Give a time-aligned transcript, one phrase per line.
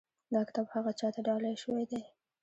[0.33, 2.01] دا کتاب هغه چا ته ډالۍ شوی دی.